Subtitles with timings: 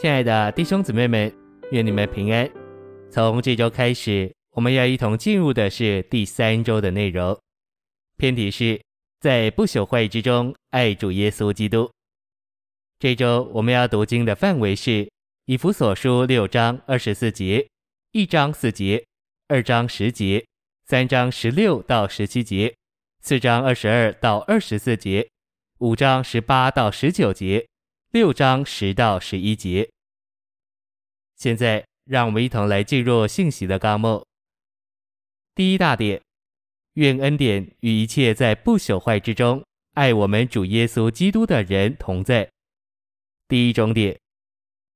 [0.00, 1.36] 亲爱的弟兄姊妹们，
[1.72, 2.48] 愿你们平安。
[3.10, 7.36] 从这周开始，我们要一同进入的是第三周的内容。
[8.16, 8.80] 篇题是
[9.18, 11.90] 在不朽坏之中爱主耶稣基督。
[13.00, 15.10] 这周我们要读经的范围是
[15.46, 17.66] 以弗所书六章二十四节、
[18.12, 19.04] 一章四节、
[19.48, 20.46] 二章十节、
[20.86, 22.72] 三章十六到十七节、
[23.20, 25.28] 四章二十二到二十四节、
[25.78, 27.66] 五章十八到十九节。
[28.10, 29.86] 六章十到十一节。
[31.36, 34.24] 现在，让我们一同来进入信息的纲目。
[35.54, 36.18] 第一大点，
[36.94, 39.62] 愿恩典与一切在不朽坏之中
[39.92, 42.48] 爱我们主耶稣基督的人同在。
[43.46, 44.18] 第一种点，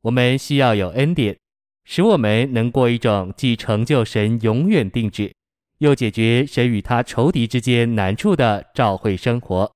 [0.00, 1.38] 我们需要有恩典，
[1.84, 5.30] 使我们能过一种既成就神永远定旨，
[5.76, 9.70] 又解决神与他仇敌之间难处的召会生活。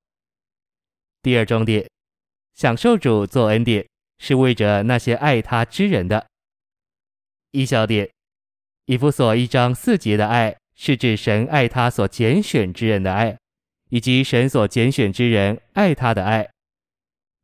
[1.21, 1.87] 第二中点。
[2.59, 3.87] 享受主做恩典，
[4.19, 6.27] 是为着那些爱他之人的。
[7.53, 8.11] 一小点，
[8.87, 13.39] 以弗所一章四节的爱，是指神爱他所拣选之人的爱，
[13.91, 16.51] 以及神所拣选之人爱他的爱。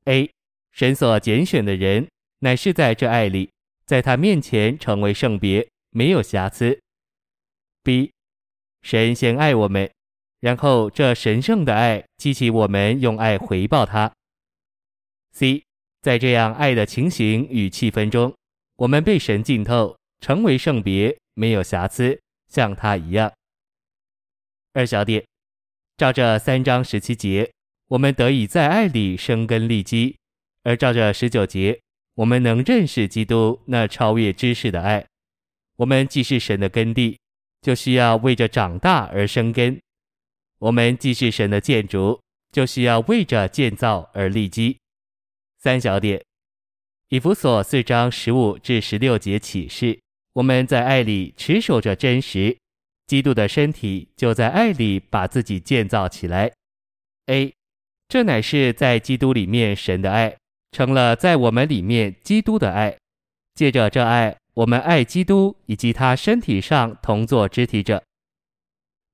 [0.07, 0.29] A，
[0.73, 2.09] 神所拣选的人，
[2.41, 3.53] 乃是在这爱里，
[3.87, 6.81] 在他面前成为圣别，没有瑕疵。
[7.85, 8.11] B，
[8.83, 9.89] 神先爱我们，
[10.41, 14.13] 然后这神圣的爱激起我们用爱回报他。
[15.35, 15.65] C，
[16.01, 18.33] 在这样爱的情形与气氛中，
[18.77, 23.33] 我们被神浸透，成为圣别，没有瑕疵，像他一样。
[24.73, 25.25] 二小点，
[25.97, 27.51] 照着三章十七节，
[27.89, 30.15] 我们得以在爱里生根立基；
[30.63, 31.81] 而照着十九节，
[32.15, 35.05] 我们能认识基督那超越知识的爱。
[35.77, 37.19] 我们既是神的根地，
[37.61, 39.77] 就需要为着长大而生根；
[40.59, 42.21] 我们既是神的建筑，
[42.53, 44.79] 就需要为着建造而立基。
[45.65, 46.23] 三小点，
[47.09, 49.99] 以弗所四章十五至十六节启示，
[50.35, 52.59] 我们在爱里持守着真实，
[53.07, 56.53] 基督的身体就在爱里把自己建造起来。
[57.29, 57.55] A，
[58.09, 60.37] 这乃是在基督里面神的爱，
[60.73, 62.99] 成了在我们里面基督的爱。
[63.55, 68.05] 借着这爱，我们爱基督以及他身体上同作肢体者。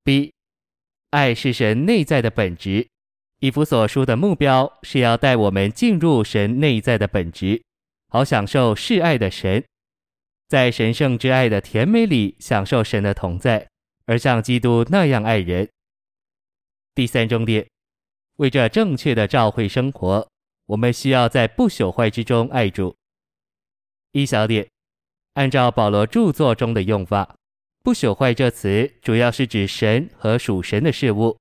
[0.02, 0.32] B，
[1.10, 2.88] 爱是神内在的本质。
[3.40, 7.62] 以弗所书的目标是要带我们进入神内在的本质，
[8.08, 9.64] 好享受是爱的神，
[10.46, 13.66] 在神圣之爱的甜美里享受神的同在，
[14.04, 15.66] 而像基督那样爱人。
[16.94, 17.66] 第三重点，
[18.36, 20.28] 为着正确的照会生活，
[20.66, 22.94] 我们需要在不朽坏之中爱主。
[24.12, 24.68] 一小点，
[25.32, 27.36] 按照保罗著作中的用法，
[27.82, 31.39] 不朽坏这词主要是指神和属神的事物。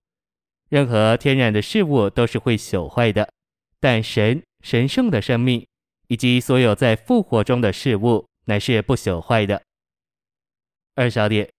[0.70, 3.28] 任何天然的事物都是会朽坏的，
[3.80, 5.66] 但神神圣的生命
[6.08, 9.62] 以及所有在复活中的事物乃是不朽坏的。
[10.96, 11.50] 二小点，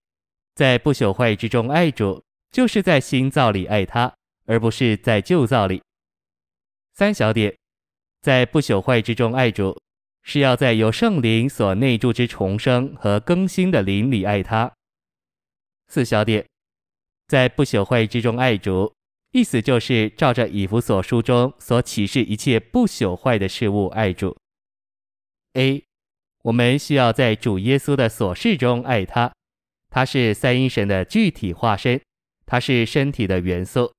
[0.55, 2.23] 在不朽坏之中爱主，
[2.53, 4.15] 就是在新造里爱他，
[4.47, 5.83] 而不是在旧造里。
[6.93, 7.57] 三小点，
[8.23, 9.77] 在不朽坏之中爱主，
[10.23, 14.71] 是要在由圣灵所内住之重生和更新的灵里爱他。
[15.89, 16.47] 四小点，
[17.27, 18.93] 在不朽坏之中爱主。
[19.33, 24.37] 意思就是照着以弗所书中所启示一切不朽坏的事物爱主。
[25.53, 25.85] A，
[26.43, 29.33] 我们需要在主耶稣的所事中爱他，
[29.89, 32.01] 他是三一神的具体化身，
[32.45, 33.93] 他是身体的元素，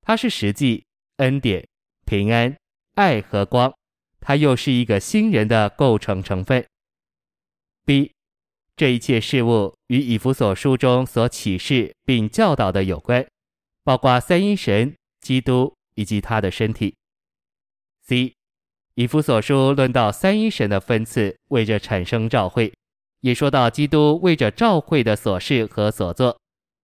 [0.00, 0.84] 他是实际
[1.16, 1.66] 恩典、
[2.06, 2.56] 平安、
[2.94, 3.74] 爱和光，
[4.20, 6.64] 他又是一个新人的构成成分。
[7.84, 8.12] B，
[8.76, 13.26] 这一切事物与以弗所书中所启示并教导的有关。
[13.90, 16.94] 包括三一神、基督以及他的身体。
[18.06, 18.34] C，
[18.94, 22.72] 以弗所书论到三一神的分次，为着产生召会，
[23.22, 26.38] 也说到基督为着召会的所事和所作，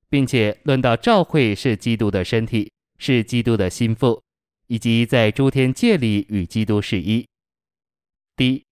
[0.09, 4.21] 并且论到召会是基督的身体，是基督的心腹，
[4.67, 7.25] 以及在诸天界里与基督是一。
[8.35, 8.65] D，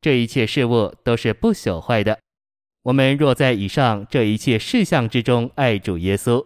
[0.00, 2.18] 这一切事物都是不朽坏的。
[2.82, 6.44] 我们若在以上这一切事项之中爱主耶稣。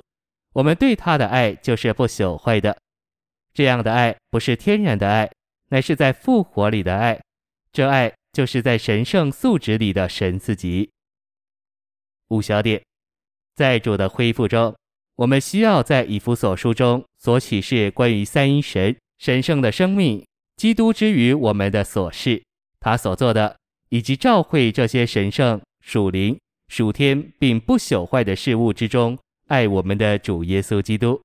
[0.53, 2.77] 我们对他的爱就是不朽坏的，
[3.55, 5.31] 这样的爱不是天然的爱，
[5.69, 7.21] 乃是在复活里的爱。
[7.73, 10.91] 这爱就是在神圣素质里的神自己。
[12.29, 12.83] 五小点，
[13.55, 14.75] 在主的恢复中，
[15.17, 20.27] 我们需要在以弗所书中所启示关于三一神神圣的生命、
[20.57, 22.43] 基督之于我们的所事，
[22.81, 23.57] 他所做的，
[23.91, 26.37] 以及召会这些神圣属灵
[26.67, 29.17] 属天并不朽坏的事物之中。
[29.51, 31.21] 爱我们的主耶稣基督。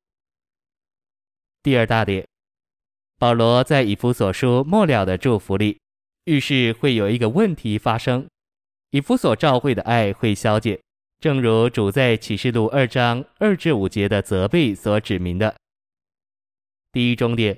[1.61, 2.27] 第二大点，
[3.19, 5.79] 保罗在以弗所书末了的祝福里，
[6.23, 8.27] 预示会有一个问题发生：
[8.89, 10.79] 以弗所教会的爱会消减，
[11.19, 15.55] 正如主在启示录二章二至五节的责备所指明的。
[16.91, 17.55] 第一重点，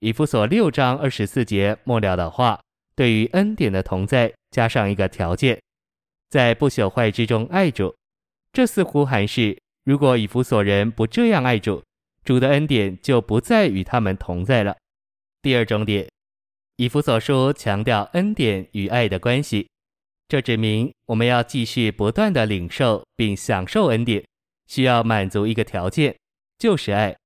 [0.00, 2.60] 以弗所六章二十四节末了的话，
[2.94, 5.58] 对于恩典的同在加上一个条件，
[6.28, 7.96] 在不朽坏之中爱主。
[8.52, 11.82] 这似乎还是，如果以弗所人不这样爱主，
[12.24, 14.76] 主的恩典就不再与他们同在了。
[15.40, 16.08] 第二重点，
[16.76, 19.68] 以弗所书强调恩典与爱的关系，
[20.28, 24.24] 这指明我们要继续不断地领受并享受恩典，
[24.68, 26.16] 需要满足一个条件，
[26.58, 27.16] 就是爱。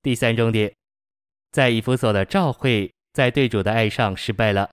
[0.00, 0.74] 第三重点，
[1.50, 4.70] 在以弗所的教会在对主的爱上失败了，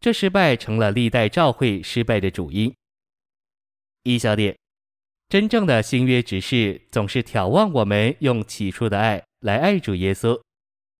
[0.00, 2.74] 这失败成了历代教会失败的主因。
[4.02, 4.56] 一小点。
[5.28, 10.40] 真正的新约执事总是眺望我们用起初的爱来爱主耶稣，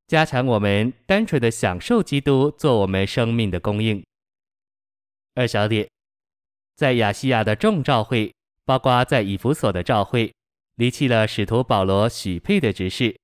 [0.07, 4.05] 加强我们单纯的享受基督做我们生命的供应。
[5.35, 5.89] 二小点，
[6.77, 8.31] 在亚细亚的众教会，
[8.67, 10.31] 包括在以弗所的教会，
[10.75, 13.17] 离弃了使徒保罗许配的执事。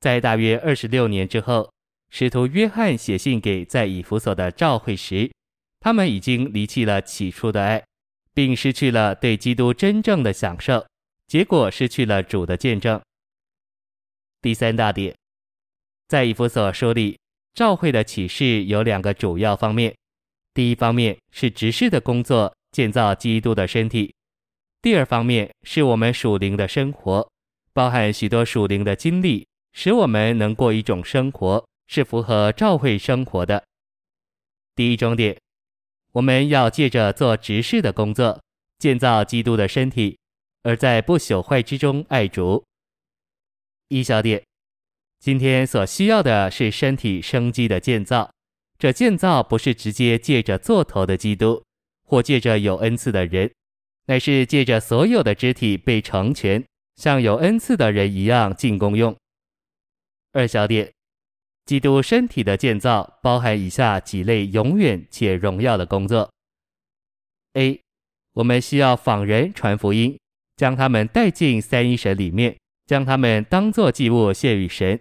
[0.00, 1.70] 在大约二十六年之后，
[2.10, 5.30] 使徒约翰写信给在以弗所的教会时，
[5.78, 7.84] 他们已经离弃了起初的爱。
[8.36, 10.86] 并失去了对基督真正的享受，
[11.26, 13.00] 结果失去了主的见证。
[14.42, 15.16] 第三大点，
[16.06, 17.18] 在以弗所说里，
[17.54, 19.96] 教会的启示有两个主要方面：
[20.52, 24.12] 第一方面是执事的工作，建造基督的身体；
[24.82, 27.26] 第二方面是我们属灵的生活，
[27.72, 33.64] 包含许多属灵的经历，使我们能过一种生活是符合教会生活的。
[34.74, 35.34] 第一重点。
[36.16, 38.40] 我们要借着做执事的工作，
[38.78, 40.18] 建造基督的身体，
[40.62, 42.64] 而在不朽坏之中爱主。
[43.88, 44.42] 一小点，
[45.20, 48.30] 今天所需要的是身体生机的建造。
[48.78, 51.62] 这建造不是直接借着做头的基督，
[52.02, 53.52] 或借着有恩赐的人，
[54.06, 56.64] 乃是借着所有的肢体被成全，
[56.94, 59.14] 像有恩赐的人一样进功用。
[60.32, 60.95] 二小点。
[61.66, 66.32] 基督身体的建造包含以下几类永远且荣耀的工作
[67.54, 67.80] ：A.
[68.34, 70.16] 我们需要访人传福音，
[70.56, 75.00] 将他们带进三一神里面，将他们当作祭物献与神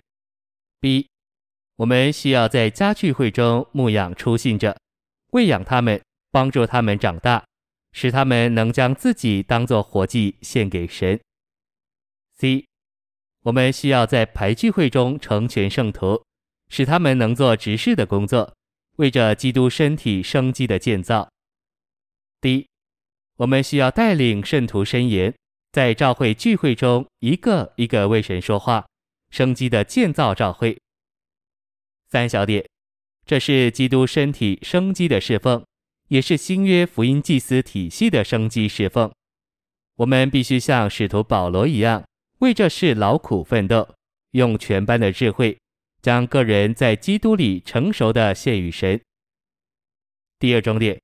[0.81, 1.06] ；B.
[1.75, 4.75] 我们需要在家聚会中牧养初信者，
[5.33, 6.01] 喂养他们，
[6.31, 7.45] 帮助他们长大，
[7.91, 11.19] 使他们能将自己当作活祭献给神
[12.39, 12.65] ；C.
[13.44, 16.25] 我们需要在排聚会中成全圣徒。
[16.69, 18.56] 使他们能做执事的工作，
[18.97, 21.29] 为着基督身体生机的建造。
[22.41, 22.67] 第一，
[23.38, 25.33] 我们需要带领圣徒申言，
[25.71, 28.85] 在教会聚会中一个一个为神说话，
[29.29, 30.77] 生机的建造教会。
[32.07, 32.65] 三小点，
[33.25, 35.65] 这是基督身体生机的侍奉，
[36.07, 39.12] 也是新约福音祭司体系的生机侍奉。
[39.97, 42.03] 我们必须像使徒保罗一样，
[42.39, 43.95] 为这事劳苦奋斗，
[44.31, 45.57] 用全班的智慧。
[46.05, 49.01] 将个人在基督里成熟的献与神。
[50.37, 51.01] 第二重点，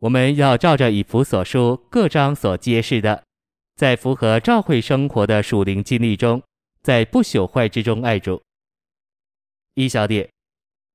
[0.00, 3.24] 我们要照着以弗所书各章所揭示的，
[3.74, 6.42] 在符合教会生活的属灵经历中，
[6.82, 8.42] 在不朽坏之中爱主。
[9.72, 10.28] 一小点，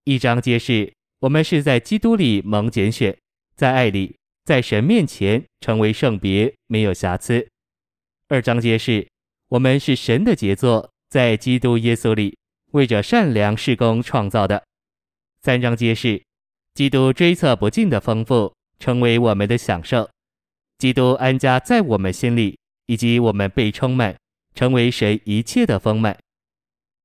[0.03, 3.17] 一章揭示我们是在基督里蒙拣选，
[3.55, 7.49] 在爱里，在神面前成为圣别，没有瑕疵。
[8.27, 9.07] 二章揭示
[9.47, 12.37] 我们是神的杰作，在基督耶稣里。
[12.73, 14.63] 为着善良事工创造的。
[15.41, 16.23] 三章揭示，
[16.73, 20.09] 基督追测不尽的丰富，成为我们的享受。
[20.79, 24.17] 基督安家在我们心里，以及我们被充满，
[24.55, 26.17] 成为神一切的丰满。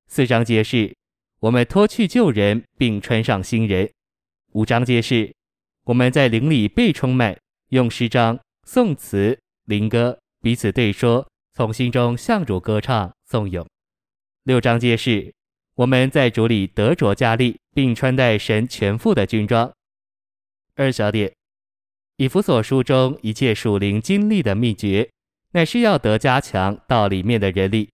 [0.07, 0.95] 四章揭示，
[1.39, 3.87] 我们脱去旧人，并穿上新人。
[4.53, 5.31] 五章揭示，
[5.83, 7.37] 我们在灵里被充满，
[7.69, 13.67] 用诗章、颂词、灵歌彼此对说，从心中向主歌唱颂咏。
[14.45, 15.31] 六章揭示。
[15.79, 19.71] 我们在主里得着加力，并穿戴神全副的军装。
[20.75, 21.31] 二小点，
[22.17, 25.09] 以弗所书中一切属灵经历的秘诀，
[25.53, 27.89] 乃是要得加强到里面的人力，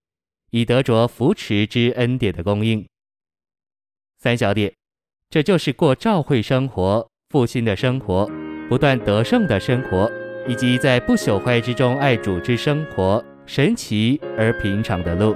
[0.49, 2.83] 以得着扶持之恩典的供应。
[4.17, 4.73] 三小点，
[5.29, 8.27] 这就是过教会生活、复兴的生活、
[8.67, 10.11] 不断得胜的生活，
[10.47, 15.35] 以及在不朽坏之中爱主之生活，神奇而平常的路。